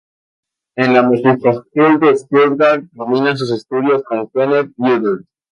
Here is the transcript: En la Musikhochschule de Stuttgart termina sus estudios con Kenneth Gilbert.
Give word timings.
En 0.77 0.93
la 0.95 1.03
Musikhochschule 1.09 1.99
de 2.05 2.17
Stuttgart 2.21 2.83
termina 2.91 3.35
sus 3.37 3.51
estudios 3.51 4.01
con 4.01 4.27
Kenneth 4.31 4.71
Gilbert. 4.75 5.27